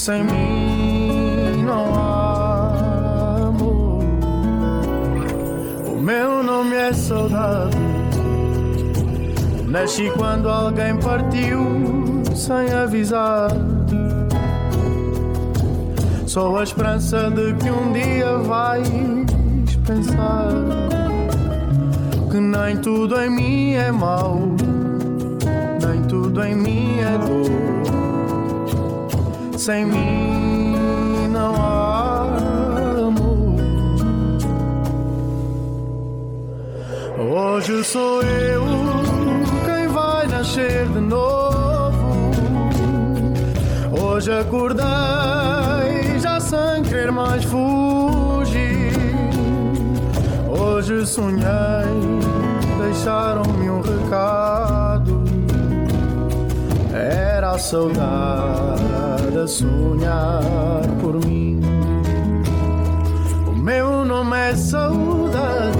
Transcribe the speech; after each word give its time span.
Sem 0.00 0.24
mim 0.24 1.62
não 1.62 1.94
há 1.94 3.48
amor. 3.48 4.02
O 5.94 6.00
meu 6.00 6.42
nome 6.42 6.74
é 6.74 6.90
saudade. 6.90 7.76
Nasci 9.66 10.10
quando 10.16 10.48
alguém 10.48 10.96
partiu 10.96 11.60
sem 12.34 12.72
avisar. 12.72 13.50
Sou 16.26 16.56
a 16.56 16.62
esperança 16.62 17.30
de 17.30 17.52
que 17.56 17.70
um 17.70 17.92
dia 17.92 18.38
vais 18.38 18.88
pensar 19.86 20.48
que 22.30 22.40
nem 22.40 22.78
tudo 22.78 23.20
em 23.20 23.28
mim 23.28 23.74
é 23.74 23.92
mau, 23.92 24.40
nem 25.86 26.02
tudo 26.04 26.42
em 26.42 26.54
mim 26.54 27.00
é 27.00 27.18
dor. 27.18 27.69
Sem 29.60 29.84
mim 29.84 31.28
não 31.28 31.54
há 31.54 32.22
amor. 33.06 33.60
Hoje 37.18 37.84
sou 37.84 38.22
eu 38.22 38.64
quem 39.66 39.86
vai 39.88 40.26
nascer 40.28 40.88
de 40.88 41.00
novo. 41.00 42.30
Hoje 44.00 44.32
acordei 44.32 44.80
sem 46.40 46.82
querer 46.84 47.12
mais 47.12 47.44
fugir. 47.44 48.94
Hoje 50.48 51.06
sonhei, 51.06 51.44
deixaram-me 52.78 53.68
um 53.68 53.82
recado. 53.82 54.89
A 57.52 57.58
saudade 57.58 59.36
a 59.36 59.44
sonhar 59.44 60.86
por 61.00 61.16
mim. 61.26 61.60
O 63.48 63.58
meu 63.58 64.04
nome 64.04 64.36
é 64.36 64.54
saudade. 64.54 65.76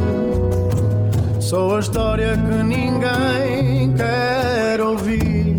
Sou 1.38 1.76
a 1.76 1.78
história 1.78 2.36
que 2.36 2.62
ninguém 2.64 3.94
quer 3.94 4.80
ouvir. 4.80 5.58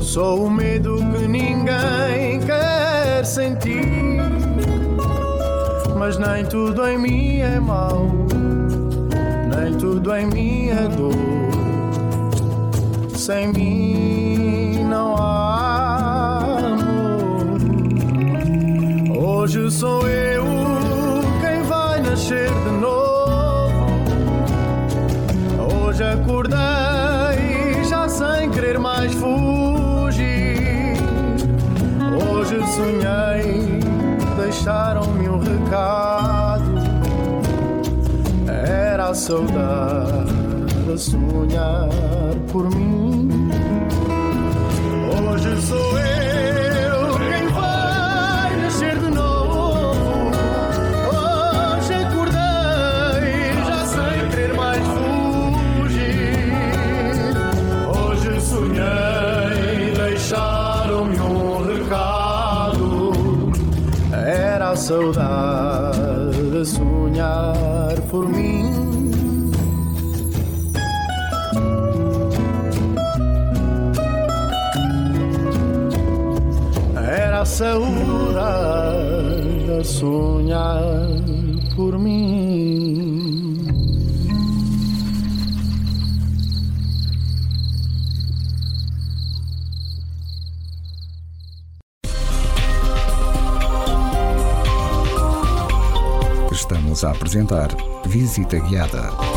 Sou 0.00 0.46
o 0.46 0.50
medo 0.50 0.96
que 0.96 1.28
ninguém 1.28 2.40
quer 2.44 3.24
sentir. 3.24 4.20
Mas 5.96 6.18
nem 6.18 6.44
tudo 6.44 6.84
em 6.88 6.98
mim 6.98 7.38
é 7.38 7.60
mau, 7.60 8.04
nem 9.56 9.78
tudo 9.78 10.12
em 10.12 10.26
mim 10.26 10.70
é 10.70 10.88
dor. 10.88 11.45
Sem 13.26 13.48
mim 13.48 14.84
não 14.84 15.16
há 15.16 16.58
amor. 16.76 17.58
Hoje 19.18 19.68
sou 19.68 20.08
eu 20.08 20.44
quem 21.40 21.60
vai 21.64 22.00
nascer 22.02 22.48
de 22.48 22.70
novo. 22.80 23.84
Hoje 25.74 26.04
acordei 26.04 27.82
já 27.90 28.08
sem 28.08 28.48
querer 28.48 28.78
mais 28.78 29.12
fugir. 29.14 30.94
Hoje 32.30 32.64
sonhei 32.76 33.80
deixaram-me 34.36 35.28
um 35.28 35.40
recado. 35.40 36.76
Era 38.46 39.08
a 39.08 39.14
saudade 39.14 40.45
a 40.92 40.96
sonhar 40.96 41.88
por 42.52 42.64
mim. 42.74 43.28
Hoje 45.12 45.60
sou 45.62 45.98
eu 45.98 47.18
quem 47.18 47.48
vai 47.48 48.56
nascer 48.56 48.98
de 48.98 49.10
novo. 49.10 50.30
Hoje 51.08 51.92
acordei, 51.94 53.52
já 53.66 53.86
sem 53.86 54.28
querer 54.30 54.54
mais 54.54 54.82
fugir. 54.86 56.52
Hoje 57.88 58.40
sonhei, 58.40 59.92
deixaram-me 59.94 61.20
um 61.20 61.56
a 64.76 64.78
saudade 64.78 66.58
a 66.60 66.64
sonhar 66.64 67.65
saudade 77.56 78.44
a 79.80 79.82
sonhar 79.82 80.92
por 81.74 81.98
mim. 81.98 83.56
Estamos 96.52 97.04
a 97.04 97.12
apresentar 97.12 97.70
Visita 98.04 98.58
Guiada. 98.58 99.35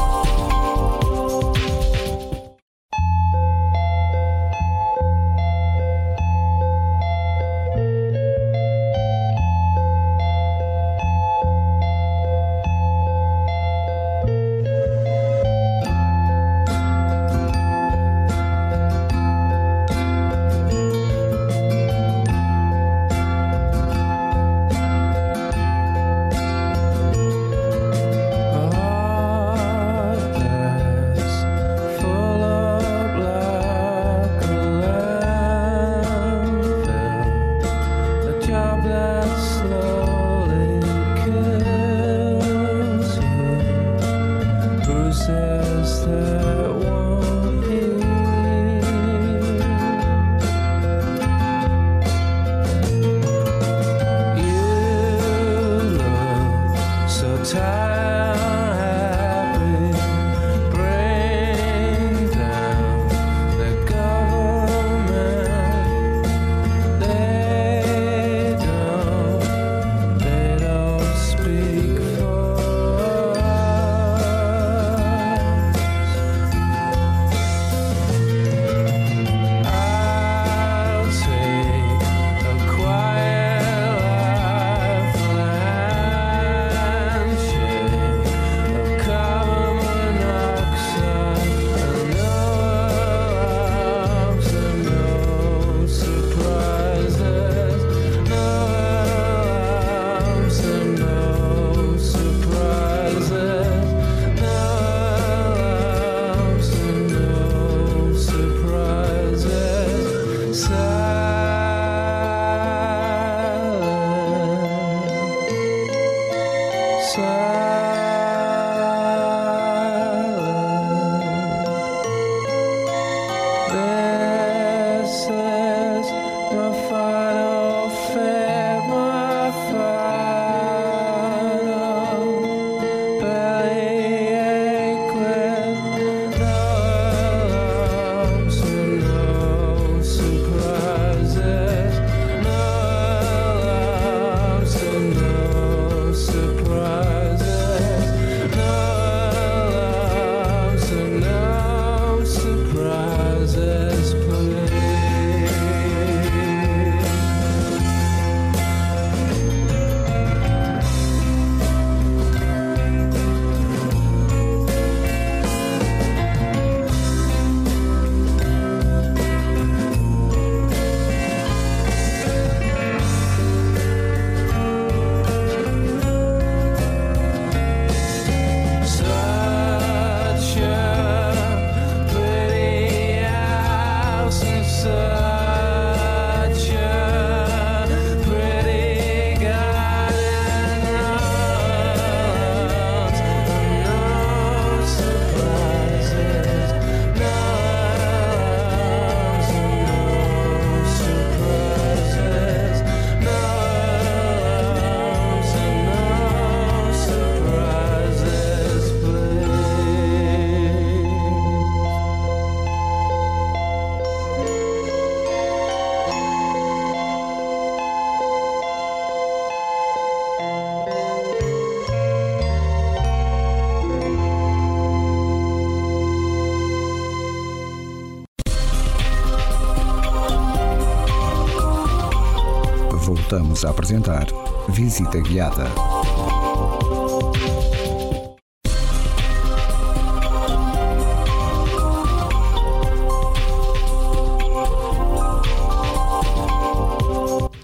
Apresentar 233.90 234.28
Visita 234.70 235.20
Guiada. 235.20 235.66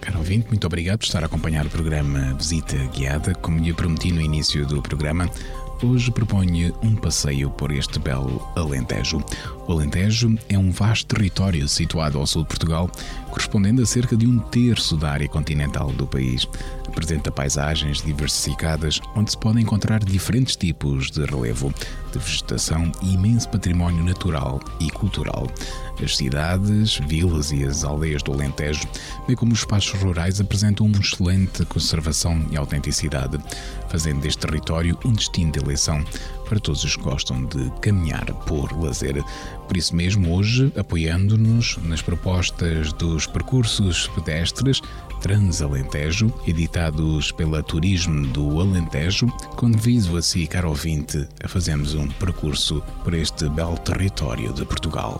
Caro 0.02 0.18
ouvinte, 0.18 0.48
muito 0.48 0.66
obrigado 0.66 0.98
por 0.98 1.06
estar 1.06 1.22
a 1.22 1.28
acompanhar 1.28 1.68
o 1.68 1.70
programa 1.70 2.34
Visita 2.34 2.76
Guiada. 2.96 3.36
Como 3.36 3.60
lhe 3.60 3.72
prometi 3.72 4.12
no 4.12 4.20
início 4.20 4.66
do 4.66 4.82
programa, 4.82 5.30
Hoje 5.84 6.10
proponho 6.10 6.74
um 6.82 6.96
passeio 6.96 7.50
por 7.50 7.70
este 7.70 8.00
belo 8.00 8.42
Alentejo. 8.56 9.22
O 9.68 9.74
Alentejo 9.74 10.34
é 10.48 10.58
um 10.58 10.72
vasto 10.72 11.14
território 11.14 11.68
situado 11.68 12.18
ao 12.18 12.26
sul 12.26 12.44
de 12.44 12.48
Portugal, 12.48 12.90
correspondendo 13.30 13.82
a 13.82 13.86
cerca 13.86 14.16
de 14.16 14.26
um 14.26 14.40
terço 14.40 14.96
da 14.96 15.12
área 15.12 15.28
continental 15.28 15.92
do 15.92 16.08
país. 16.08 16.48
Apresenta 16.96 17.30
paisagens 17.30 18.02
diversificadas, 18.02 19.02
onde 19.18 19.32
se 19.32 19.38
podem 19.38 19.64
encontrar 19.64 20.00
diferentes 20.00 20.56
tipos 20.56 21.12
de 21.12 21.26
relevo, 21.26 21.74
de 22.14 22.18
vegetação 22.18 22.90
e 23.02 23.16
imenso 23.16 23.50
património 23.50 24.02
natural 24.02 24.62
e 24.80 24.90
cultural. 24.90 25.46
As 26.02 26.16
cidades, 26.16 26.98
vilas 27.06 27.52
e 27.52 27.66
as 27.66 27.84
aldeias 27.84 28.24
do 28.24 28.32
Alentejo, 28.32 28.88
bem 29.28 29.36
como 29.36 29.52
os 29.52 29.60
espaços 29.60 30.00
rurais, 30.02 30.40
apresentam 30.40 30.86
uma 30.86 30.98
excelente 30.98 31.66
conservação 31.66 32.46
e 32.50 32.56
autenticidade, 32.56 33.38
fazendo 33.90 34.22
deste 34.22 34.40
território 34.40 34.98
um 35.04 35.12
destino 35.12 35.52
de 35.52 35.60
eleição 35.60 36.02
para 36.46 36.60
todos 36.60 36.84
os 36.84 36.96
que 36.96 37.04
gostam 37.04 37.44
de 37.46 37.70
caminhar 37.82 38.26
por 38.46 38.72
lazer. 38.82 39.22
Por 39.68 39.76
isso 39.76 39.96
mesmo, 39.96 40.34
hoje, 40.34 40.72
apoiando-nos 40.78 41.78
nas 41.84 42.02
propostas 42.02 42.94
dos 42.94 43.28
percursos 43.28 44.08
pedestres 44.10 44.82
Transalentejo, 45.26 46.32
editados 46.46 47.32
pela 47.32 47.64
Turismo 47.64 48.28
do 48.28 48.62
Alentejo, 48.62 49.26
convido 49.56 50.18
a 50.18 50.22
si, 50.22 50.46
caro 50.46 50.70
ouvinte, 50.70 51.28
a 51.44 51.48
fazermos 51.48 51.96
um 51.96 52.08
percurso 52.08 52.84
por 53.04 53.16
este 53.16 53.50
belo 53.50 53.76
território 53.80 54.54
de 54.54 54.64
Portugal. 54.64 55.20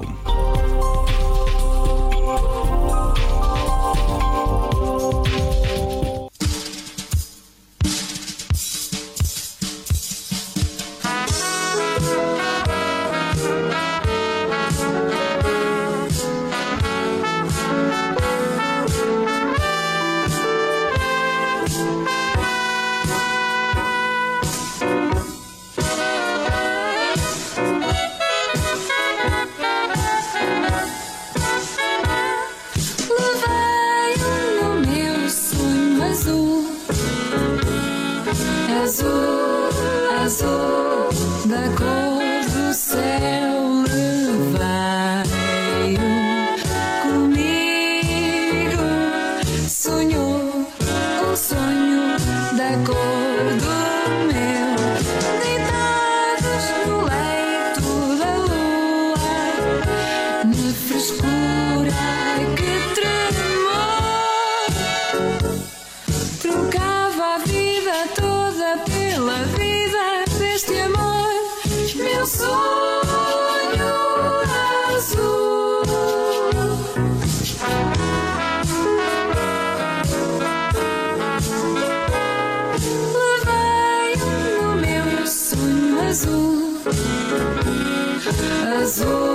Jesus. 88.96 89.35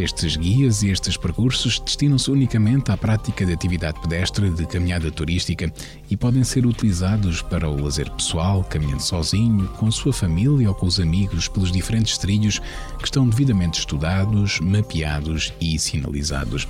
Estes 0.00 0.34
guias 0.34 0.82
e 0.82 0.88
estes 0.88 1.18
percursos 1.18 1.78
destinam-se 1.78 2.30
unicamente 2.30 2.90
à 2.90 2.96
prática 2.96 3.44
de 3.44 3.52
atividade 3.52 4.00
pedestre 4.00 4.48
de 4.48 4.66
caminhada 4.66 5.10
turística 5.10 5.70
e 6.10 6.16
podem 6.16 6.42
ser 6.42 6.64
utilizados 6.64 7.42
para 7.42 7.68
o 7.68 7.84
lazer 7.84 8.10
pessoal, 8.10 8.64
caminhando 8.64 9.02
sozinho, 9.02 9.68
com 9.76 9.88
a 9.88 9.92
sua 9.92 10.14
família 10.14 10.70
ou 10.70 10.74
com 10.74 10.86
os 10.86 10.98
amigos 10.98 11.48
pelos 11.48 11.70
diferentes 11.70 12.16
trilhos 12.16 12.58
que 12.98 13.04
estão 13.04 13.28
devidamente 13.28 13.78
estudados, 13.78 14.58
mapeados 14.60 15.52
e 15.60 15.78
sinalizados. 15.78 16.66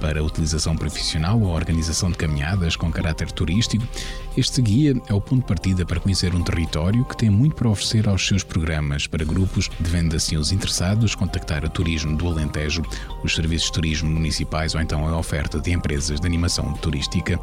Para 0.00 0.24
utilização 0.24 0.74
profissional 0.74 1.38
ou 1.38 1.54
organização 1.54 2.10
de 2.10 2.16
caminhadas 2.16 2.74
com 2.74 2.90
caráter 2.90 3.30
turístico, 3.30 3.86
este 4.34 4.62
guia 4.62 4.94
é 5.08 5.12
o 5.12 5.20
ponto 5.20 5.42
de 5.42 5.46
partida 5.46 5.84
para 5.84 6.00
conhecer 6.00 6.34
um 6.34 6.42
território 6.42 7.04
que 7.04 7.14
tem 7.14 7.28
muito 7.28 7.54
para 7.54 7.68
oferecer 7.68 8.08
aos 8.08 8.26
seus 8.26 8.42
programas. 8.42 9.06
Para 9.06 9.26
grupos, 9.26 9.68
devendo 9.78 10.16
assim 10.16 10.38
os 10.38 10.52
interessados 10.52 11.14
contactar 11.14 11.66
a 11.66 11.68
Turismo 11.68 12.16
do 12.16 12.26
Alentejo, 12.28 12.69
os 13.22 13.34
serviços 13.34 13.68
de 13.68 13.72
turismo 13.72 14.10
municipais 14.10 14.74
ou 14.74 14.80
então 14.80 15.06
a 15.06 15.16
oferta 15.16 15.58
de 15.58 15.72
empresas 15.72 16.20
de 16.20 16.26
animação 16.26 16.72
turística 16.74 17.40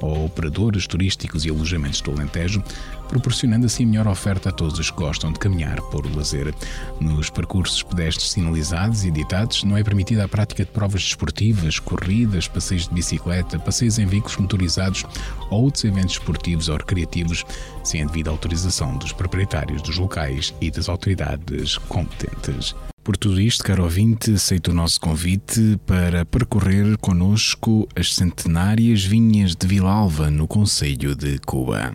ou 0.00 0.26
operadores 0.26 0.86
turísticos 0.86 1.44
e 1.44 1.50
alojamentos 1.50 2.00
do 2.00 2.10
Alentejo, 2.10 2.62
proporcionando 3.08 3.66
assim 3.66 3.86
melhor 3.86 4.06
oferta 4.06 4.48
a 4.48 4.52
todos 4.52 4.78
os 4.78 4.90
que 4.90 4.96
gostam 4.96 5.32
de 5.32 5.38
caminhar 5.38 5.80
por 5.82 6.04
lazer. 6.14 6.54
Nos 7.00 7.30
percursos 7.30 7.82
pedestres 7.82 8.30
sinalizados 8.30 9.04
e 9.04 9.08
editados, 9.08 9.64
não 9.64 9.76
é 9.76 9.82
permitida 9.82 10.24
a 10.24 10.28
prática 10.28 10.64
de 10.64 10.70
provas 10.70 11.02
desportivas, 11.02 11.78
corridas, 11.78 12.48
passeios 12.48 12.88
de 12.88 12.94
bicicleta, 12.94 13.58
passeios 13.58 13.98
em 13.98 14.06
veículos 14.06 14.36
motorizados 14.36 15.04
ou 15.50 15.64
outros 15.64 15.84
eventos 15.84 16.12
esportivos 16.12 16.68
ou 16.68 16.76
recreativos, 16.76 17.44
sem 17.82 18.02
a 18.02 18.06
devida 18.06 18.30
autorização 18.30 18.96
dos 18.98 19.12
proprietários 19.12 19.82
dos 19.82 19.98
locais 19.98 20.54
e 20.60 20.70
das 20.70 20.88
autoridades 20.88 21.78
competentes. 21.78 22.74
Por 23.08 23.16
tudo 23.16 23.40
isto, 23.40 23.64
caro 23.64 23.84
ouvinte, 23.84 24.34
aceito 24.34 24.70
o 24.70 24.74
nosso 24.74 25.00
convite 25.00 25.80
para 25.86 26.26
percorrer 26.26 26.98
conosco 26.98 27.88
as 27.96 28.14
centenárias 28.14 29.02
vinhas 29.02 29.56
de 29.56 29.66
Vilalva, 29.66 30.30
no 30.30 30.46
Conselho 30.46 31.14
de 31.14 31.38
Cuba. 31.38 31.90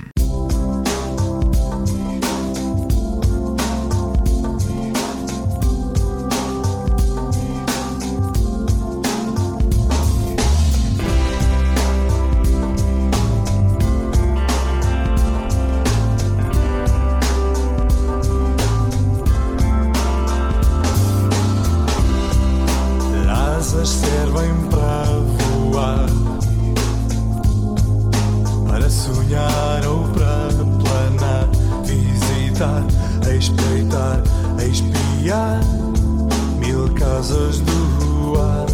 casas 36.94 37.60
do 37.60 38.40
ar. 38.40 38.66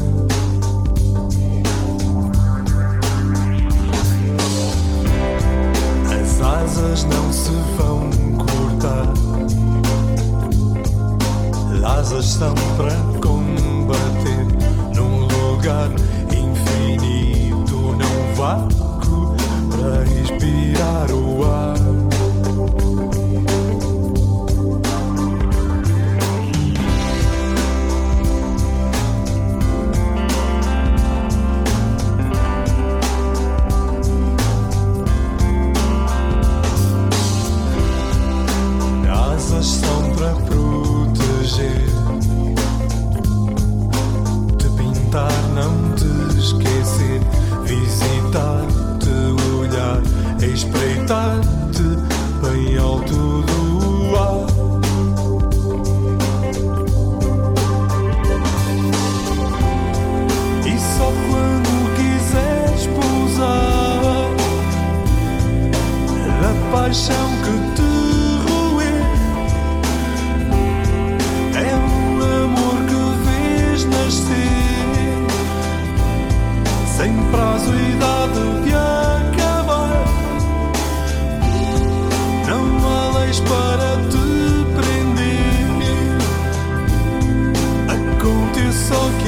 As 6.12 6.42
asas 6.42 7.04
não 7.06 7.34
se 7.34 7.52
vão 7.78 8.10
cortar, 8.38 9.14
asas 11.98 12.26
estão 12.26 12.54
para 12.78 12.96
combater 13.22 14.46
num 14.96 15.28
lugar 15.28 15.90
infinito, 16.32 17.96
Não 17.98 18.36
vá 18.36 18.68
para 19.72 20.04
respirar 20.04 21.12
o 21.12 21.46
ar. 21.46 21.89
escutar-te, 48.30 49.10
olhar, 49.58 50.02
a 50.40 50.46
espreitar-te 50.46 51.84
bem 52.42 52.78
alto 52.78 53.42
do 53.42 54.18
ar. 54.18 54.46
E 60.66 60.80
só 60.80 61.12
quando 61.28 61.72
quiseres 61.96 62.88
pousar 62.88 64.30
a 66.46 66.72
paixão 66.72 67.39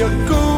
you're 0.01 0.09
going. 0.27 0.50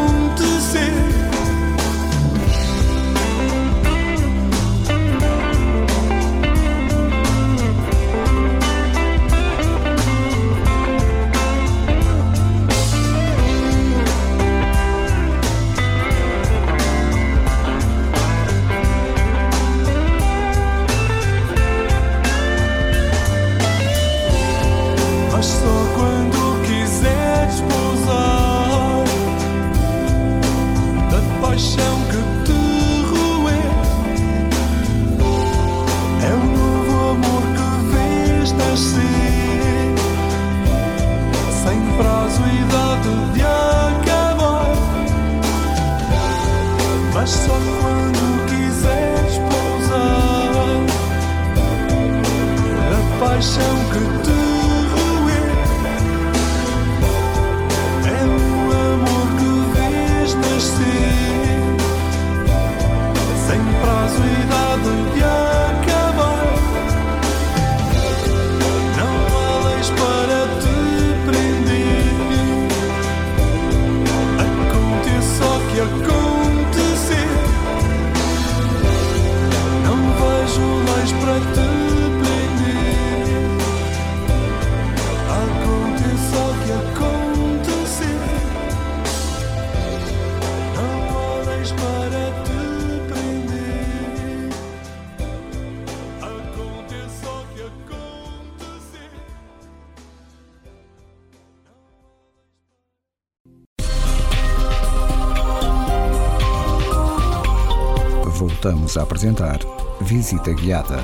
Apresentar 109.02 109.60
Visita 110.02 110.54
Guiada. 110.54 111.04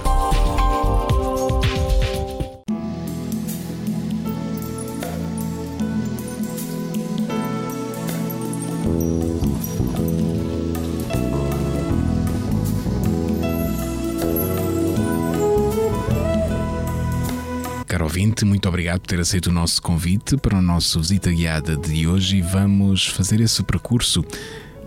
Caro 17.87 18.03
ouvinte, 18.03 18.45
muito 18.45 18.69
obrigado 18.69 18.99
por 19.01 19.07
ter 19.07 19.19
aceito 19.19 19.47
o 19.47 19.51
nosso 19.51 19.81
convite 19.81 20.37
para 20.37 20.57
o 20.57 20.61
nosso 20.61 20.99
visita 20.99 21.31
guiada 21.31 21.75
de 21.75 22.07
hoje 22.07 22.37
e 22.37 22.41
vamos 22.41 23.07
fazer 23.07 23.41
esse 23.41 23.63
percurso 23.63 24.23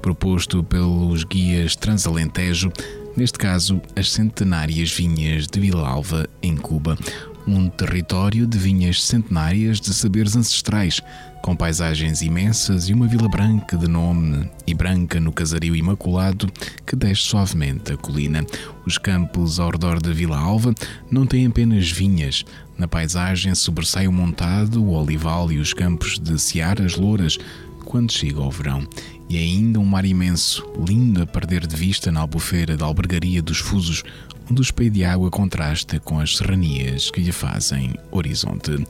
proposto 0.03 0.65
pelos 0.65 1.23
guias 1.23 1.77
Transalentejo, 1.77 2.73
neste 3.17 3.39
caso 3.39 3.81
as 3.97 4.11
centenárias 4.11 4.91
vinhas 4.91 5.47
de 5.47 5.61
Vila 5.61 5.89
Alva, 5.89 6.29
em 6.43 6.57
Cuba, 6.57 6.99
um 7.47 7.69
território 7.69 8.47
de 8.47 8.59
vinhas 8.59 9.03
centenárias 9.03 9.81
de 9.81 9.95
saberes 9.95 10.37
ancestrais, 10.37 11.01
com 11.41 11.57
paisagens 11.57 12.21
imensas 12.21 12.89
e 12.89 12.93
uma 12.93 13.07
vila 13.07 13.29
branca 13.29 13.77
de 13.77 13.89
nome 13.89 14.49
e 14.67 14.75
branca 14.75 15.19
no 15.19 15.33
casario 15.33 15.75
imaculado 15.75 16.47
que 16.87 16.95
desce 16.95 17.23
suavemente 17.23 17.93
a 17.93 17.97
colina. 17.97 18.45
Os 18.87 18.99
campos 18.99 19.59
ao 19.59 19.71
redor 19.71 20.01
da 20.01 20.13
Vila 20.13 20.39
Alva 20.39 20.75
não 21.11 21.27
têm 21.27 21.47
apenas 21.47 21.91
vinhas. 21.91 22.45
Na 22.79 22.87
paisagem 22.87 23.55
sobressai 23.55 24.07
o 24.07 24.13
montado, 24.13 24.83
o 24.83 24.95
olival 24.95 25.51
e 25.51 25.59
os 25.59 25.73
campos 25.73 26.19
de 26.19 26.39
searas 26.41 26.97
louras 26.97 27.39
quando 27.85 28.13
chega 28.13 28.41
o 28.41 28.51
verão. 28.51 28.87
E 29.33 29.39
ainda 29.39 29.81
um 29.81 29.85
mar 29.87 30.05
imenso, 30.05 30.63
lindo 30.87 31.23
a 31.23 31.27
perder 31.27 31.67
de 31.67 31.75
vista 31.75 32.13
na 32.13 32.21
albufeira 32.21 32.77
da 32.77 32.85
albergaria 32.85 33.41
dos 33.41 33.61
Fusos, 33.61 34.05
onde 34.51 34.61
o 34.61 34.63
espelho 34.63 34.91
de 34.91 35.05
água 35.05 35.31
contrasta 35.31 35.99
com 35.99 36.21
as 36.21 36.37
serranias 36.37 37.11
que 37.11 37.23
lhe 37.23 37.33
fazem 37.33 37.95
horizonte. 38.11 38.87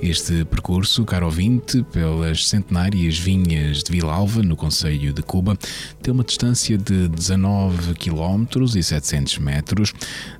Este 0.00 0.44
percurso, 0.44 1.04
caro 1.04 1.26
ouvinte, 1.26 1.84
pelas 1.92 2.48
centenárias 2.48 3.18
vinhas 3.18 3.82
de 3.82 3.90
Vilalva, 3.90 4.40
no 4.40 4.54
Conselho 4.54 5.12
de 5.12 5.22
Cuba, 5.22 5.58
tem 6.00 6.14
uma 6.14 6.22
distância 6.22 6.78
de 6.78 7.08
19 7.08 7.94
km 7.94 8.46
e 8.76 8.82
700 8.84 9.38
metros, 9.38 9.92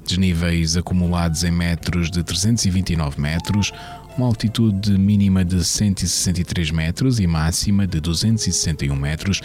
desníveis 0.06 0.76
acumulados 0.76 1.42
em 1.42 1.50
metros 1.50 2.12
de 2.12 2.22
329 2.22 3.20
metros, 3.20 3.72
uma 4.16 4.26
altitude 4.26 4.96
mínima 4.98 5.44
de 5.44 5.64
163 5.64 6.70
metros 6.70 7.18
e 7.18 7.26
máxima 7.26 7.86
de 7.86 8.00
261 8.00 8.94
metros. 8.94 9.40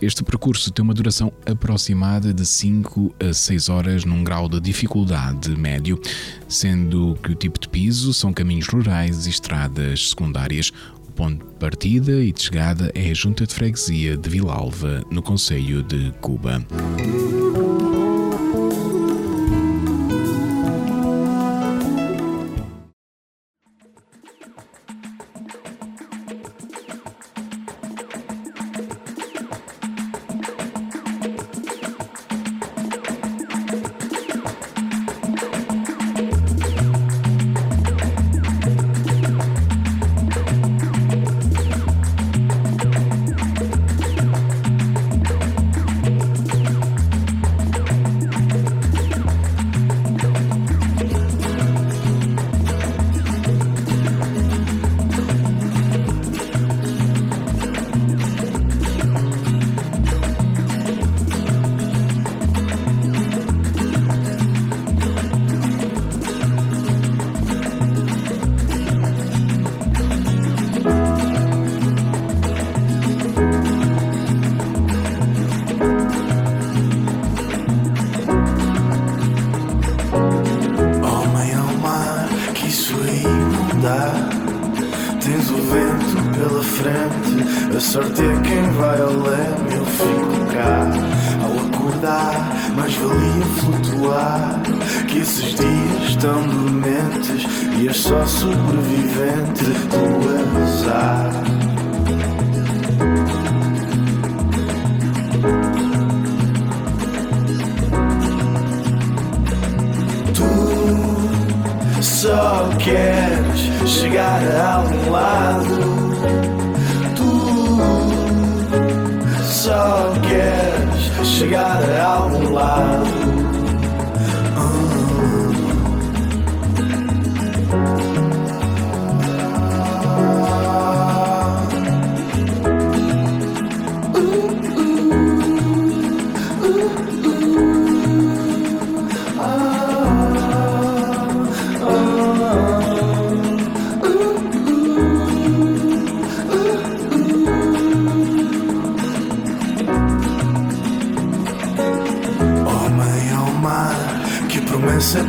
Este 0.00 0.22
percurso 0.22 0.70
tem 0.70 0.82
uma 0.82 0.92
duração 0.92 1.32
aproximada 1.46 2.32
de 2.34 2.44
5 2.44 3.14
a 3.20 3.32
6 3.32 3.68
horas 3.68 4.04
num 4.04 4.22
grau 4.22 4.48
de 4.48 4.60
dificuldade 4.60 5.50
médio, 5.56 6.00
sendo 6.48 7.16
que 7.22 7.32
o 7.32 7.34
tipo 7.34 7.58
de 7.58 7.68
piso 7.68 8.12
são 8.12 8.32
caminhos 8.32 8.66
rurais 8.66 9.26
e 9.26 9.30
estradas 9.30 10.10
secundárias. 10.10 10.72
O 11.08 11.12
ponto 11.12 11.46
de 11.46 11.54
partida 11.54 12.22
e 12.22 12.32
de 12.32 12.42
chegada 12.42 12.90
é 12.94 13.10
a 13.10 13.14
Junta 13.14 13.46
de 13.46 13.54
Freguesia 13.54 14.16
de 14.16 14.28
Vilalva, 14.28 15.02
no 15.10 15.22
Conselho 15.22 15.82
de 15.82 16.12
Cuba. 16.20 16.64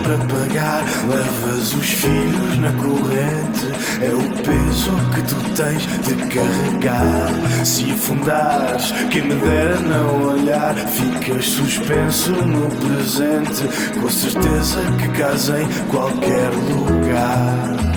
Para 0.05 0.17
pagar. 0.19 0.83
Levas 1.09 1.73
os 1.73 1.89
filhos 1.89 2.57
na 2.59 2.71
corrente, 2.73 3.65
é 4.01 4.13
o 4.13 4.29
peso 4.43 4.91
que 5.13 5.21
tu 5.23 5.35
tens 5.55 5.81
de 6.05 6.15
carregar. 6.27 7.65
Se 7.65 7.91
afundares, 7.91 8.91
quem 9.09 9.23
me 9.23 9.35
dera 9.35 9.79
não 9.79 10.27
olhar, 10.29 10.75
ficas 10.75 11.45
suspenso 11.45 12.31
no 12.31 12.69
presente, 12.69 13.99
com 13.99 14.09
certeza 14.09 14.79
que 14.99 15.07
casa 15.17 15.59
em 15.59 15.67
qualquer 15.89 16.51
lugar. 16.51 17.94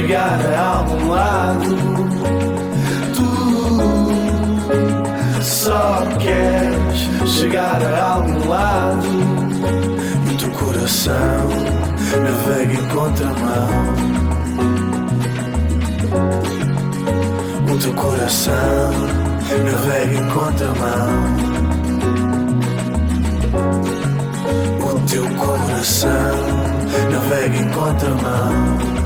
Chegar 0.00 0.40
a 0.54 0.78
algum 0.78 1.08
lado. 1.10 1.76
Tu 3.14 3.28
só 5.42 6.06
queres 6.18 7.30
chegar 7.30 7.82
a 7.82 8.14
algum 8.14 8.48
lado. 8.48 9.06
E 10.26 10.30
o 10.32 10.36
teu 10.38 10.50
coração 10.52 11.48
navega 12.22 12.72
em 12.72 12.88
contramão. 12.88 13.68
O 17.70 17.76
teu 17.78 17.92
coração 17.92 18.92
navega 19.64 20.14
em 20.14 20.28
contramão. 20.30 21.10
O 24.80 25.00
teu 25.06 25.28
coração 25.36 26.36
navega 27.10 27.56
em 27.56 27.68
contramão. 27.68 29.00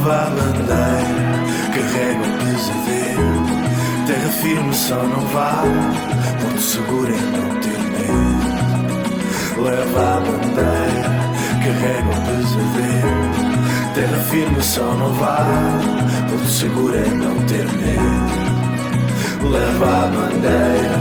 Bandeira, 0.00 1.40
carrega 1.74 2.20
o 2.20 2.32
pesadelo. 2.38 3.44
Terra 4.06 4.30
firme 4.40 4.74
só 4.74 5.02
não 5.02 5.20
vale, 5.26 5.70
ponto 6.40 6.60
seguro 6.60 7.12
em 7.12 7.20
não 7.32 7.60
ter 7.60 7.78
medo. 7.78 8.50
Leva 9.62 10.00
a 10.00 10.20
bandeira, 10.20 11.10
carrega 11.62 12.08
o 12.08 12.20
pesadelo. 12.26 13.30
Terra 13.94 14.18
firme 14.30 14.62
só 14.62 14.94
não 14.94 15.12
vale, 15.14 16.30
ponto 16.30 16.48
seguro 16.48 16.96
em 16.96 17.14
não 17.14 17.36
ter 17.46 17.66
medo. 17.66 18.40
Leva 19.50 19.86
a 19.86 20.06
bandeira, 20.06 20.98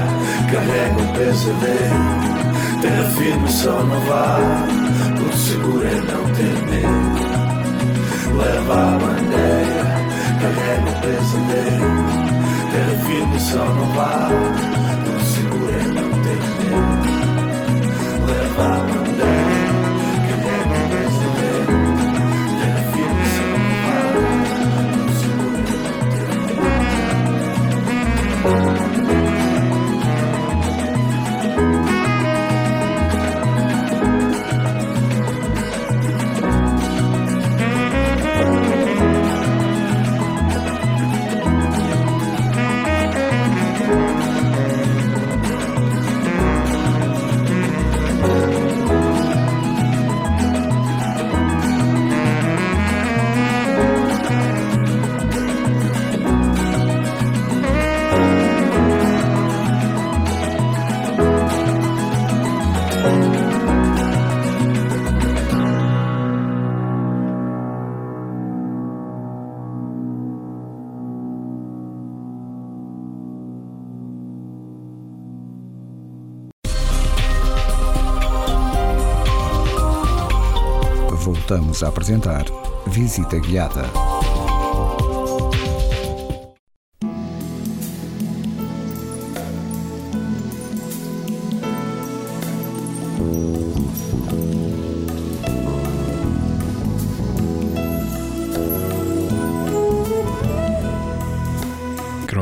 carrega 0.51 1.01
o 1.01 1.07
pesadelo. 1.13 2.81
Terra 2.81 3.09
firme 3.11 3.49
só 3.49 3.83
não 3.83 3.99
vale, 4.01 5.17
ponto 5.17 5.37
seguro 5.37 5.87
em 5.87 6.01
não 6.01 6.33
ter 6.33 6.53
medo 6.69 7.08
leva 8.33 8.73
a 8.73 8.97
bandeira, 8.99 9.83
carrega 10.41 10.89
o 10.89 10.93
pesadelo. 11.01 11.99
Terra 12.71 12.95
firme 13.05 13.39
só 13.39 13.65
não 13.65 13.87
vá, 13.93 14.29
não 15.05 15.19
segura 15.19 15.83
não 15.87 16.09
tem 16.23 16.39
medo. 16.59 17.18
Voltamos 81.49 81.81
a 81.81 81.87
apresentar 81.87 82.45
Visita 82.85 83.39
Guiada. 83.39 83.89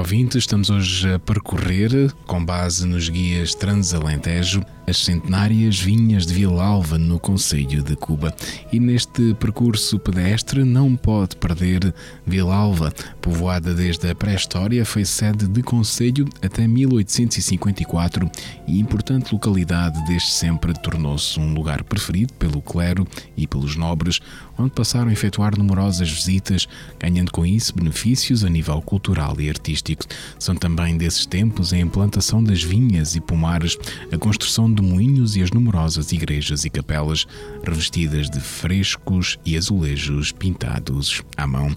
ouvintes, 0.08 0.44
estamos 0.44 0.70
hoje 0.70 1.14
a 1.14 1.20
percorrer, 1.20 2.14
com 2.26 2.44
base 2.44 2.86
nos 2.86 3.10
guias 3.10 3.54
Transalentejo, 3.54 4.62
as 4.90 5.00
centenárias 5.00 5.78
vinhas 5.78 6.26
de 6.26 6.34
Vila 6.34 6.64
Alva 6.64 6.98
no 6.98 7.20
Conselho 7.20 7.84
de 7.84 7.94
Cuba. 7.98 8.34
E 8.72 8.80
neste 8.80 9.34
percurso 9.34 10.00
pedestre 10.00 10.64
não 10.64 10.96
pode 10.96 11.36
perder 11.36 11.94
Vila 12.26 12.56
Alva, 12.56 12.94
povoada 13.22 13.74
desde 13.74 14.10
a 14.10 14.16
pré-história, 14.16 14.86
foi 14.86 15.04
sede 15.04 15.46
de 15.46 15.62
Conselho 15.62 16.26
até 16.42 16.66
1854 16.66 18.32
e 18.66 18.80
importante 18.80 19.34
localidade 19.34 20.02
desde 20.08 20.32
sempre 20.32 20.74
tornou-se 20.74 21.38
um 21.38 21.54
lugar 21.54 21.84
preferido 21.84 22.32
pelo 22.36 22.62
clero 22.62 23.06
e 23.36 23.46
pelos 23.46 23.76
nobres, 23.76 24.22
onde 24.58 24.72
passaram 24.72 25.10
a 25.10 25.14
efetuar 25.14 25.58
numerosas 25.58 26.10
visitas, 26.10 26.66
ganhando 26.98 27.34
com 27.34 27.46
isso 27.46 27.76
benefícios 27.76 28.46
a 28.46 28.50
nível 28.50 28.82
cultural 28.82 29.36
e 29.42 29.50
artístico. 29.50 30.06
São 30.40 30.56
também 30.56 30.98
desses 30.98 31.26
tempos 31.26 31.74
a 31.74 31.78
implantação 31.78 32.42
das 32.42 32.64
vinhas 32.64 33.18
e 33.18 33.20
pomares, 33.20 33.78
a 34.14 34.18
construção 34.18 34.77
de 34.78 34.84
moinhos 34.84 35.36
e 35.36 35.42
as 35.42 35.50
numerosas 35.52 36.12
igrejas 36.12 36.64
e 36.64 36.70
capelas 36.70 37.26
revestidas 37.68 38.30
de 38.30 38.40
frescos 38.40 39.40
e 39.46 39.58
azulejos 39.58 40.32
pintados 40.32 41.22
à 41.36 41.48
mão. 41.48 41.76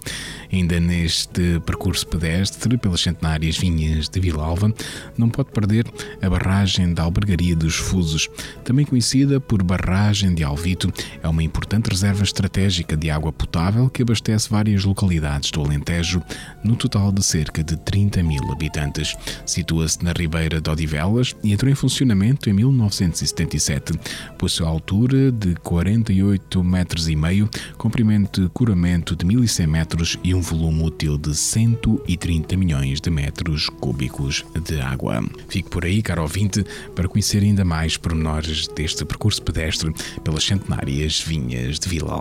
Ainda 0.53 0.79
neste 0.79 1.61
percurso 1.65 2.07
pedestre 2.07 2.77
pelas 2.77 3.01
centenárias 3.01 3.57
vinhas 3.57 4.09
de 4.09 4.21
Vilalva, 4.21 4.73
não 5.17 5.29
pode 5.29 5.51
perder 5.51 5.87
a 6.21 6.29
barragem 6.29 6.93
da 6.93 7.03
Albergaria 7.03 7.55
dos 7.55 7.77
Fusos, 7.77 8.29
também 8.65 8.85
conhecida 8.85 9.41
por 9.41 9.63
Barragem 9.63 10.35
de 10.35 10.45
Alvito, 10.45 10.93
é 11.23 11.29
uma 11.29 11.43
importante 11.43 11.89
reserva 11.89 12.25
estratégica 12.25 12.97
de 12.97 13.11
água 13.11 13.33
potável 13.33 13.89
que 13.89 14.03
abastece 14.03 14.51
várias 14.51 14.85
localidades 14.85 15.51
do 15.51 15.63
Alentejo, 15.63 16.23
no 16.65 16.77
total 16.77 17.13
de 17.13 17.25
cerca 17.25 17.63
de 17.63 17.77
30 17.77 18.23
mil 18.23 18.43
habitantes. 18.53 19.17
Situa-se 19.47 20.05
na 20.05 20.13
Ribeira 20.13 20.61
de 20.61 20.71
Odivelas 20.71 21.35
e 21.43 21.53
entrou 21.53 21.71
em 21.71 21.75
funcionamento 21.75 22.51
em 22.51 22.55
19 22.55 22.91
1977. 22.91 23.93
Possui 24.39 24.67
altura 24.67 25.31
de 25.31 25.55
48 25.81 26.63
metros 26.63 27.09
e 27.09 27.17
meio, 27.17 27.49
comprimento 27.79 28.43
de 28.43 28.49
curamento 28.51 29.17
de 29.17 29.25
1100 29.25 29.67
metros 29.67 30.19
e 30.23 30.35
um 30.35 30.41
volume 30.43 30.83
útil 30.83 31.17
de 31.17 31.35
130 31.35 32.55
milhões 32.55 33.01
de 33.01 33.09
metros 33.09 33.71
cúbicos 33.81 34.45
de 34.63 34.79
água. 34.79 35.25
Fique 35.49 35.71
por 35.71 35.87
aí, 35.87 36.03
caro 36.03 36.21
ouvinte, 36.21 36.67
para 36.95 37.09
conhecer 37.09 37.43
ainda 37.43 37.65
mais 37.65 37.97
pormenores 37.97 38.69
deste 38.69 39.07
percurso 39.07 39.41
pedestre 39.41 39.91
pelas 40.23 40.45
centenárias 40.45 41.23
vinhas 41.23 41.79
de 41.79 41.89
Vila 41.89 42.21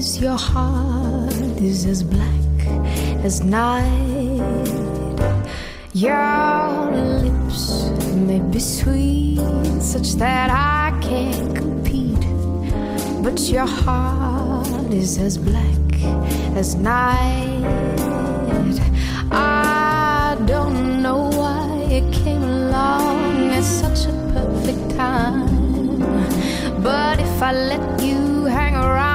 is 0.00 0.18
your 0.18 0.38
heart 0.38 1.60
is 1.60 1.84
as 1.84 2.02
black 2.02 2.58
as 3.22 3.44
night. 3.44 4.66
Your 5.92 6.90
lips 7.24 7.90
may 8.28 8.40
be 8.52 8.60
sweet, 8.60 9.40
such 9.92 10.14
that 10.22 10.48
I 10.50 10.98
can't 11.02 11.54
compete. 11.54 12.24
But 13.22 13.38
your 13.54 13.66
heart 13.66 14.90
is 14.90 15.18
as 15.18 15.36
black 15.36 15.92
as 16.60 16.76
night. 16.76 17.66
I 19.30 20.34
don't 20.46 21.02
know 21.02 21.28
why 21.40 21.66
it 21.98 22.06
came 22.24 22.42
along 22.42 23.50
at 23.58 23.64
such 23.64 24.00
a 24.06 24.14
perfect 24.32 24.96
time. 24.96 26.00
But 26.82 27.20
if 27.20 27.42
I 27.42 27.52
let 27.52 28.02
you 28.02 28.44
hang 28.46 28.74
around, 28.74 29.09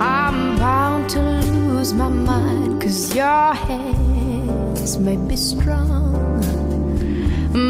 I'm 0.00 0.56
bound 0.56 1.10
to 1.10 1.20
lose 1.20 1.92
my 1.92 2.08
mind. 2.08 2.80
Cause 2.80 3.14
your 3.14 3.52
hands 3.52 4.98
may 4.98 5.16
be 5.16 5.36
strong, 5.36 6.40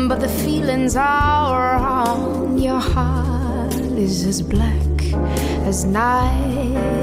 but 0.09 0.21
the 0.21 0.29
feelings 0.29 0.95
are 0.95 1.77
wrong. 1.77 2.57
Your 2.57 2.79
heart 2.79 3.75
is 3.75 4.25
as 4.25 4.43
black 4.43 5.03
as 5.67 5.85
night. 5.85 7.00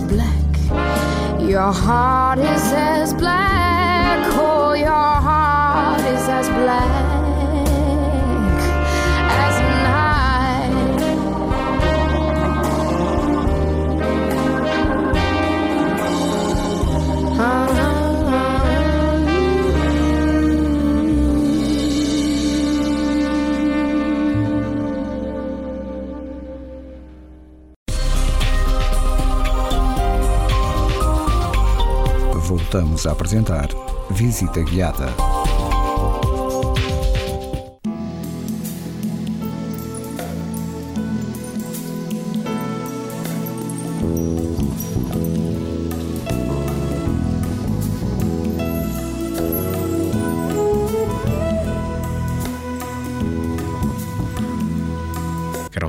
Black, 0.00 1.40
your 1.40 1.70
heart 1.70 2.38
is 2.38 2.72
as 2.72 3.12
black, 3.12 3.51
voltamos 32.92 33.06
a 33.06 33.12
apresentar 33.12 33.68
Visita 34.10 34.60
Guiada. 34.60 35.41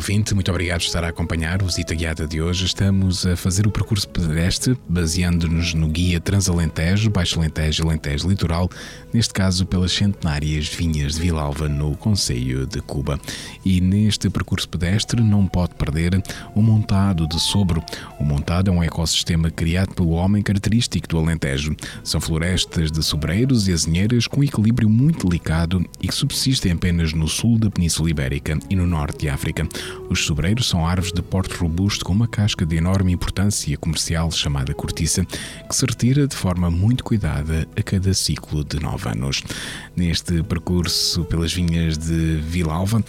Ouvinte, 0.03 0.35
muito 0.35 0.51
obrigado 0.51 0.81
por 0.81 0.85
estar 0.85 1.01
a 1.05 1.07
acompanhar 1.07 1.61
o 1.61 1.65
Visita 1.65 1.95
Guiada 1.95 2.27
de 2.27 2.41
hoje. 2.41 2.65
Estamos 2.65 3.25
a 3.25 3.37
fazer 3.37 3.65
o 3.65 3.71
percurso 3.71 4.05
pedestre, 4.09 4.77
baseando-nos 4.89 5.73
no 5.73 5.87
guia 5.87 6.19
Transalentejo, 6.19 7.09
Baixo 7.09 7.39
Alentejo 7.39 7.83
e 7.83 7.87
Alentejo 7.87 8.27
Litoral, 8.27 8.69
neste 9.13 9.33
caso 9.33 9.65
pelas 9.65 9.93
centenárias 9.93 10.67
vinhas 10.67 11.13
de 11.13 11.21
Vilalva, 11.21 11.69
no 11.69 11.95
Conselho 11.95 12.67
de 12.67 12.81
Cuba. 12.81 13.17
E 13.63 13.79
neste 13.79 14.29
percurso 14.29 14.67
pedestre 14.67 15.21
não 15.21 15.47
pode 15.47 15.73
perder 15.75 16.21
o 16.53 16.61
montado 16.61 17.25
de 17.25 17.39
Sobro. 17.39 17.81
O 18.19 18.25
montado 18.25 18.69
é 18.69 18.73
um 18.73 18.83
ecossistema 18.83 19.49
criado 19.49 19.93
pelo 19.93 20.09
homem 20.09 20.43
característico 20.43 21.07
do 21.07 21.17
Alentejo. 21.17 21.73
São 22.03 22.19
florestas 22.19 22.91
de 22.91 23.01
sobreiros 23.01 23.69
e 23.69 23.71
azinheiras 23.71 24.27
com 24.27 24.43
equilíbrio 24.43 24.89
muito 24.89 25.29
delicado 25.29 25.81
e 26.01 26.09
que 26.09 26.13
subsistem 26.13 26.73
apenas 26.73 27.13
no 27.13 27.29
sul 27.29 27.57
da 27.57 27.71
Península 27.71 28.09
Ibérica 28.09 28.59
e 28.69 28.75
no 28.75 28.85
norte 28.85 29.19
de 29.19 29.29
África. 29.29 29.65
Os 30.09 30.25
sobreiros 30.25 30.67
são 30.67 30.85
árvores 30.85 31.11
de 31.11 31.21
porte 31.21 31.55
robusto 31.55 32.05
com 32.05 32.13
uma 32.13 32.27
casca 32.27 32.65
de 32.65 32.75
enorme 32.75 33.11
importância 33.11 33.77
comercial 33.77 34.31
chamada 34.31 34.73
cortiça, 34.73 35.25
que 35.25 35.75
se 35.75 35.85
retira 35.85 36.27
de 36.27 36.35
forma 36.35 36.69
muito 36.69 37.03
cuidada 37.03 37.67
a 37.75 37.81
cada 37.81 38.13
ciclo 38.13 38.63
de 38.63 38.79
nove 38.79 39.09
anos. 39.09 39.41
Neste 39.95 40.43
percurso 40.43 41.25
pelas 41.25 41.53
vinhas 41.53 41.97
de 41.97 42.37
Vilalva, 42.37 43.03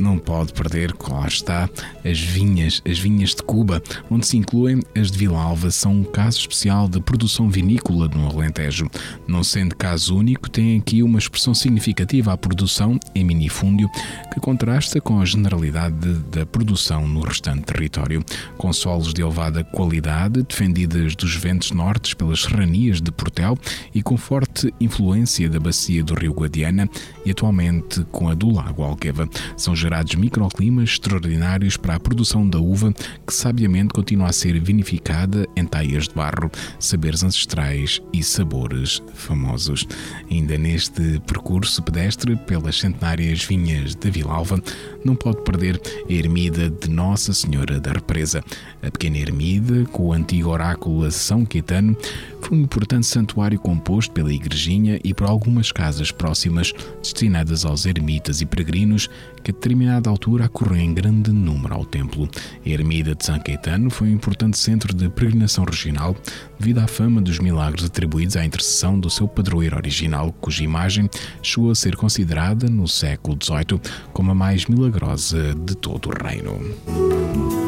não 0.00 0.18
pode 0.18 0.52
perder, 0.52 0.94
lá 1.08 1.26
está, 1.26 1.68
as 2.04 2.20
vinhas, 2.20 2.82
as 2.88 2.98
vinhas 2.98 3.30
de 3.30 3.42
Cuba, 3.42 3.82
onde 4.10 4.26
se 4.26 4.36
incluem 4.36 4.82
as 4.96 5.10
de 5.10 5.18
Vila 5.18 5.40
Alva, 5.40 5.70
são 5.70 5.92
um 5.92 6.04
caso 6.04 6.38
especial 6.38 6.88
de 6.88 7.00
produção 7.00 7.48
vinícola 7.48 8.08
no 8.08 8.28
Alentejo. 8.28 8.88
Não 9.26 9.42
sendo 9.42 9.74
caso 9.74 10.16
único, 10.16 10.48
tem 10.48 10.78
aqui 10.78 11.02
uma 11.02 11.18
expressão 11.18 11.54
significativa 11.54 12.32
à 12.32 12.36
produção 12.36 12.98
em 13.14 13.24
minifúndio, 13.24 13.88
que 14.32 14.40
contrasta 14.40 15.00
com 15.00 15.20
a 15.20 15.24
generalidade 15.24 16.14
da 16.30 16.46
produção 16.46 17.06
no 17.06 17.20
restante 17.20 17.62
território, 17.62 18.24
com 18.56 18.72
solos 18.72 19.12
de 19.12 19.22
elevada 19.22 19.64
qualidade, 19.64 20.42
defendidas 20.42 21.14
dos 21.14 21.34
ventos 21.34 21.70
nortes 21.70 22.14
pelas 22.14 22.42
serranias 22.42 23.00
de 23.00 23.10
Portel 23.10 23.58
e 23.94 24.02
com 24.02 24.16
forte 24.16 24.72
influência 24.80 25.48
da 25.48 25.58
bacia 25.58 26.02
do 26.02 26.14
Rio 26.14 26.32
Guadiana 26.32 26.88
e 27.24 27.30
atualmente 27.30 28.04
com 28.10 28.28
a 28.28 28.34
do 28.34 28.50
Lago 28.50 28.82
Alqueva. 28.82 29.28
São 29.56 29.74
gerados 29.88 30.16
microclimas 30.16 30.90
extraordinários 30.90 31.78
para 31.78 31.94
a 31.94 32.00
produção 32.00 32.46
da 32.46 32.58
uva, 32.58 32.92
que 33.26 33.32
sabiamente 33.32 33.94
continua 33.94 34.28
a 34.28 34.32
ser 34.34 34.60
vinificada 34.60 35.48
em 35.56 35.64
taias 35.64 36.08
de 36.08 36.14
barro, 36.14 36.50
saberes 36.78 37.22
ancestrais 37.22 38.02
e 38.12 38.22
sabores 38.22 39.02
famosos. 39.14 39.86
Ainda 40.30 40.58
neste 40.58 41.18
percurso 41.20 41.82
pedestre 41.82 42.36
pelas 42.36 42.78
centenárias 42.78 43.42
vinhas 43.42 43.94
da 43.94 44.10
Vilalva, 44.10 44.62
não 45.02 45.16
pode 45.16 45.42
perder 45.42 45.80
a 46.06 46.12
ermida 46.12 46.68
de 46.68 46.90
Nossa 46.90 47.32
Senhora 47.32 47.80
da 47.80 47.92
Represa. 47.92 48.44
A 48.82 48.90
pequena 48.90 49.18
ermida, 49.18 49.84
com 49.86 50.06
o 50.06 50.12
antigo 50.12 50.50
oráculo 50.50 51.04
a 51.04 51.10
São 51.10 51.44
Caetano, 51.44 51.96
foi 52.40 52.56
um 52.56 52.62
importante 52.62 53.06
santuário 53.06 53.58
composto 53.58 54.12
pela 54.12 54.32
igrejinha 54.32 55.00
e 55.02 55.12
por 55.12 55.26
algumas 55.26 55.72
casas 55.72 56.12
próximas 56.12 56.72
destinadas 57.02 57.64
aos 57.64 57.86
ermitas 57.86 58.40
e 58.40 58.46
peregrinos 58.46 59.10
que 59.42 59.50
a 59.50 59.54
determinada 59.54 60.08
altura 60.08 60.44
acorreu 60.44 60.78
em 60.78 60.94
grande 60.94 61.32
número 61.32 61.74
ao 61.74 61.84
templo. 61.84 62.28
A 62.64 62.68
ermida 62.68 63.14
de 63.14 63.24
São 63.24 63.38
Caetano 63.38 63.90
foi 63.90 64.08
um 64.08 64.12
importante 64.12 64.56
centro 64.56 64.94
de 64.94 65.08
peregrinação 65.08 65.64
regional 65.64 66.16
devido 66.58 66.78
à 66.78 66.86
fama 66.86 67.20
dos 67.20 67.38
milagres 67.38 67.84
atribuídos 67.84 68.36
à 68.36 68.44
intercessão 68.44 68.98
do 68.98 69.10
seu 69.10 69.26
padroeiro 69.26 69.76
original, 69.76 70.32
cuja 70.40 70.62
imagem 70.62 71.10
chegou 71.42 71.70
a 71.70 71.74
ser 71.74 71.96
considerada 71.96 72.68
no 72.68 72.86
século 72.86 73.36
XVIII 73.42 73.80
como 74.12 74.30
a 74.30 74.34
mais 74.34 74.66
milagrosa 74.66 75.54
de 75.54 75.74
todo 75.76 76.10
o 76.10 76.24
reino. 76.24 77.67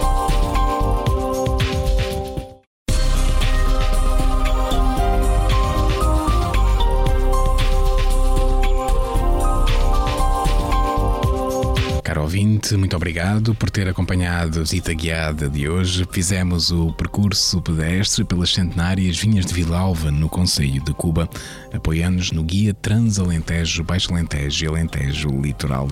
Muito 12.91 12.97
obrigado 12.97 13.55
por 13.55 13.69
ter 13.69 13.87
acompanhado 13.87 14.59
a 14.59 14.63
visita 14.63 14.93
guiada 14.93 15.47
de 15.47 15.69
hoje. 15.69 16.05
Fizemos 16.11 16.71
o 16.71 16.91
percurso 16.91 17.61
pedestre 17.61 18.25
pelas 18.25 18.49
centenárias 18.49 19.17
vinhas 19.17 19.45
de 19.45 19.53
Vilalva, 19.53 20.11
no 20.11 20.27
Conselho 20.27 20.83
de 20.83 20.93
Cuba, 20.93 21.29
apoiando-nos 21.71 22.33
no 22.33 22.43
guia 22.43 22.73
Transalentejo, 22.73 23.85
Baixo 23.85 24.11
Alentejo 24.11 24.65
e 24.65 24.67
Alentejo 24.67 25.29
Litoral. 25.29 25.87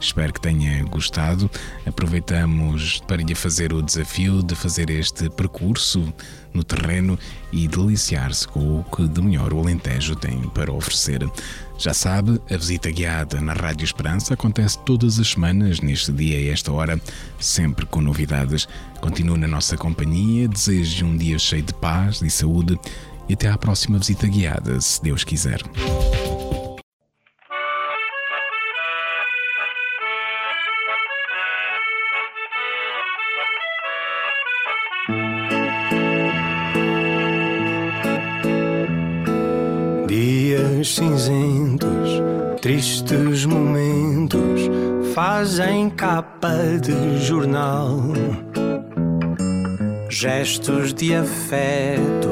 Espero 0.00 0.32
que 0.32 0.40
tenha 0.40 0.84
gostado. 0.84 1.50
Aproveitamos 1.84 3.00
para 3.00 3.20
lhe 3.20 3.34
fazer 3.34 3.72
o 3.72 3.82
desafio 3.82 4.40
de 4.40 4.54
fazer 4.54 4.90
este 4.90 5.28
percurso 5.30 6.14
no 6.52 6.62
terreno 6.62 7.18
e 7.52 7.66
deliciar-se 7.66 8.46
com 8.46 8.78
o 8.78 8.84
que 8.84 9.08
de 9.08 9.20
melhor 9.20 9.52
o 9.52 9.58
Alentejo 9.58 10.14
tem 10.14 10.40
para 10.50 10.72
oferecer. 10.72 11.28
Já 11.76 11.92
sabe, 11.92 12.40
a 12.50 12.56
visita 12.56 12.90
guiada 12.90 13.40
na 13.40 13.52
Rádio 13.52 13.84
Esperança 13.84 14.34
acontece 14.34 14.78
todas 14.80 15.18
as 15.18 15.32
semanas, 15.32 15.80
neste 15.80 16.12
dia 16.12 16.40
e 16.40 16.48
esta 16.48 16.72
hora, 16.72 17.00
sempre 17.38 17.84
com 17.84 18.00
novidades. 18.00 18.68
Continue 19.00 19.38
na 19.38 19.48
nossa 19.48 19.76
companhia, 19.76 20.48
desejo 20.48 21.06
um 21.06 21.16
dia 21.16 21.38
cheio 21.38 21.62
de 21.62 21.74
paz 21.74 22.22
e 22.22 22.30
saúde 22.30 22.78
e 23.28 23.34
até 23.34 23.48
à 23.48 23.58
próxima 23.58 23.98
visita 23.98 24.26
guiada, 24.26 24.80
se 24.80 25.02
Deus 25.02 25.24
quiser. 25.24 25.60
Fazem 45.44 45.90
capa 45.90 46.54
de 46.80 47.18
jornal. 47.18 48.00
Gestos 50.08 50.94
de 50.94 51.14
afeto, 51.14 52.30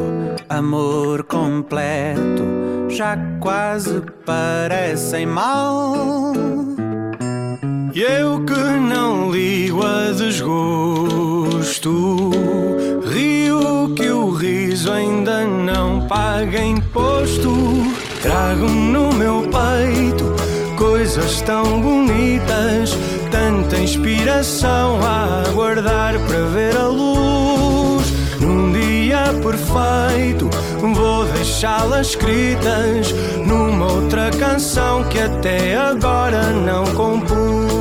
amor 0.49 1.23
completo, 1.25 2.43
já 2.89 3.19
quase 3.39 4.03
parecem 4.25 5.27
mal. 5.27 6.33
E 7.93 8.01
eu 8.01 8.43
que 8.47 8.55
não 8.55 9.31
ligo 9.31 9.85
a 9.85 10.11
desgosto, 10.13 10.71
rio 13.13 13.95
que 13.95 14.09
o 14.09 14.31
riso 14.31 14.91
ainda 14.91 15.45
não 15.47 16.07
paga 16.09 16.65
imposto. 16.65 17.53
Trago 18.23 18.71
no 18.71 19.13
meu 19.13 19.43
peito 19.43 20.02
coisas 21.13 21.43
tão 21.43 21.79
bonitas, 21.83 22.97
tanta 23.31 23.77
inspiração 23.79 24.99
a 25.03 25.43
aguardar 25.47 26.19
para 26.21 26.41
ver 26.47 26.75
a 26.75 26.87
luz. 26.87 28.11
Num 28.41 28.73
dia 28.73 29.25
perfeito, 29.43 30.49
vou 30.81 31.27
deixá-las 31.27 32.09
escritas 32.09 33.13
numa 33.47 33.93
outra 33.93 34.31
canção 34.31 35.05
que 35.05 35.19
até 35.19 35.77
agora 35.77 36.51
não 36.51 36.85
compus. 36.95 37.73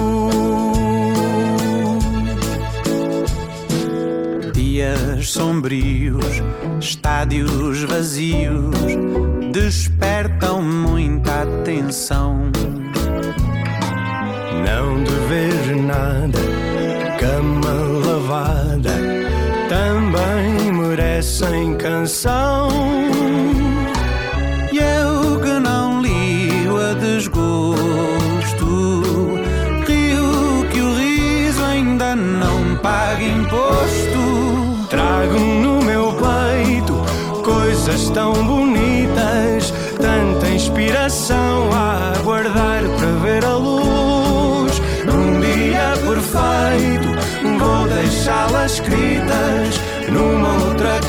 Dias 4.54 5.30
sombrios, 5.30 6.26
estádios 6.82 7.84
vazios 7.84 8.76
despertam 9.54 10.62
muita 10.62 11.44
atenção. 11.44 12.52
Não 14.66 15.04
dever 15.04 15.76
nada, 15.76 16.40
cama 17.20 17.74
lavada, 18.06 18.94
também 19.70 20.72
merecem 20.72 21.76
canção. 21.78 22.71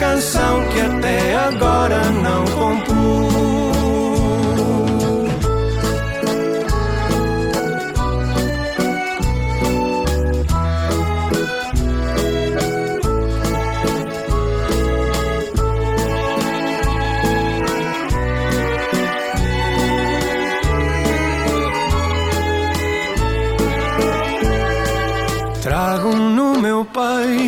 Canção 0.03 0.69
que 0.71 0.81
até 0.81 1.37
agora 1.37 2.03
não 2.11 2.45
compus. 2.45 3.23
Trago 25.63 26.17
no 26.17 26.61
meu 26.61 26.85
peito 26.85 27.42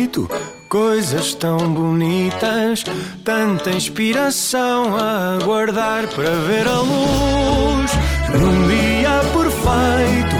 coisas 0.75 1.33
tão 1.33 1.57
bonitas, 1.57 2.83
tanta 3.23 3.69
inspiração 3.69 4.97
a 4.97 5.35
aguardar 5.35 6.05
para 6.09 6.29
ver 6.31 6.67
a 6.67 6.79
luz. 6.81 7.91
Num 8.37 8.67
dia 8.67 9.21
perfeito, 9.31 10.35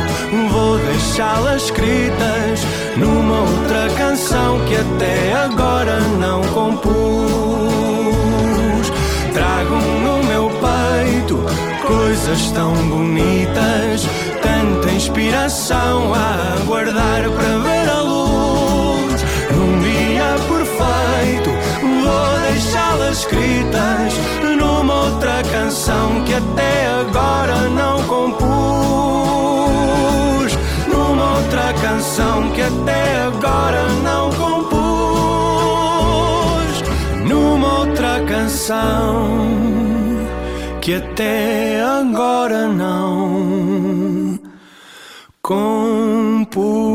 vou 0.52 0.78
deixá-las 0.80 1.64
escritas 1.64 2.60
numa 2.98 3.40
outra 3.44 3.88
canção 3.98 4.60
que 4.66 4.76
até 4.76 5.32
agora 5.36 6.02
não 6.20 6.42
compus. 6.50 6.92
Trago 9.34 9.76
no 10.04 10.22
meu 10.26 10.50
peito 10.50 11.40
coisas 11.88 12.52
tão 12.52 12.74
bonitas, 12.90 14.06
tanta 14.42 14.92
inspiração 14.92 16.14
a 16.14 16.58
aguardar 16.60 17.24
para 17.32 17.58
ver 17.60 17.85
vou 21.82 22.40
deixá-las 22.52 23.20
escritas 23.20 24.14
numa 24.58 24.94
outra 25.06 25.44
canção 25.52 26.24
que 26.24 26.34
até 26.34 26.88
agora 26.88 27.70
não 27.70 28.04
compus. 28.04 28.46
Numa 30.88 31.38
outra 31.38 31.74
canção 31.82 32.52
que 32.52 32.62
até 32.62 33.22
agora 33.22 33.84
não 34.04 34.30
compus. 34.32 34.76
Numa 37.28 37.80
outra 37.80 38.20
canção 38.26 39.38
que 40.82 40.94
até 40.96 41.82
agora 41.82 42.68
não 42.68 44.40
compus. 45.42 46.95